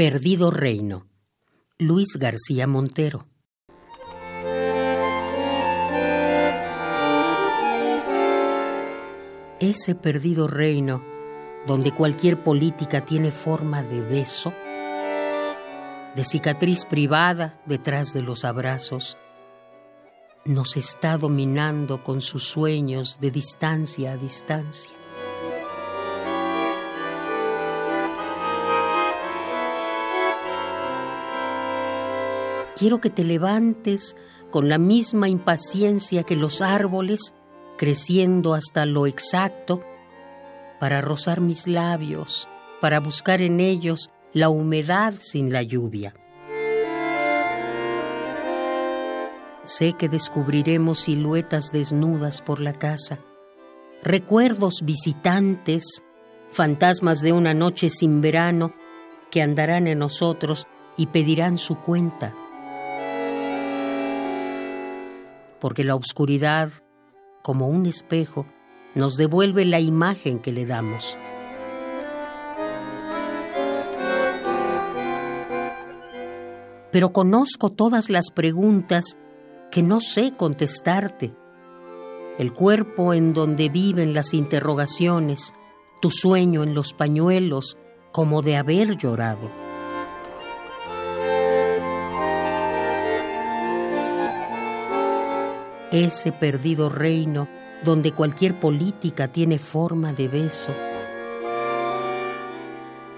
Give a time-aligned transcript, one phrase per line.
[0.00, 1.06] Perdido Reino.
[1.78, 3.26] Luis García Montero.
[9.60, 11.02] Ese perdido reino
[11.66, 14.54] donde cualquier política tiene forma de beso,
[16.16, 19.18] de cicatriz privada detrás de los abrazos,
[20.46, 24.94] nos está dominando con sus sueños de distancia a distancia.
[32.80, 34.16] Quiero que te levantes
[34.50, 37.34] con la misma impaciencia que los árboles,
[37.76, 39.82] creciendo hasta lo exacto,
[40.78, 42.48] para rozar mis labios,
[42.80, 46.14] para buscar en ellos la humedad sin la lluvia.
[49.64, 53.18] Sé que descubriremos siluetas desnudas por la casa,
[54.02, 56.02] recuerdos visitantes,
[56.54, 58.72] fantasmas de una noche sin verano
[59.30, 62.32] que andarán en nosotros y pedirán su cuenta.
[65.60, 66.70] Porque la oscuridad,
[67.42, 68.46] como un espejo,
[68.94, 71.16] nos devuelve la imagen que le damos.
[76.90, 79.16] Pero conozco todas las preguntas
[79.70, 81.32] que no sé contestarte.
[82.38, 85.54] El cuerpo en donde viven las interrogaciones,
[86.00, 87.76] tu sueño en los pañuelos,
[88.12, 89.69] como de haber llorado.
[95.92, 97.48] Ese perdido reino
[97.84, 100.72] donde cualquier política tiene forma de beso,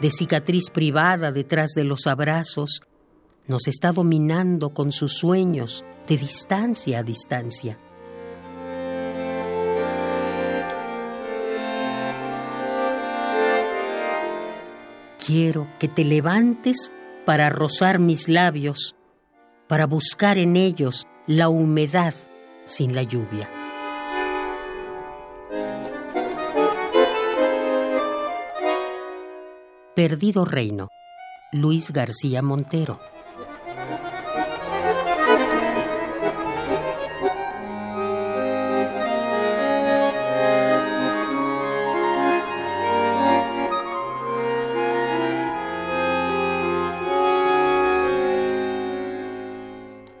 [0.00, 2.82] de cicatriz privada detrás de los abrazos,
[3.46, 7.78] nos está dominando con sus sueños de distancia a distancia.
[15.26, 16.92] Quiero que te levantes
[17.24, 18.94] para rozar mis labios,
[19.68, 22.14] para buscar en ellos la humedad
[22.64, 23.48] sin la lluvia.
[29.94, 30.88] Perdido Reino,
[31.52, 32.98] Luis García Montero.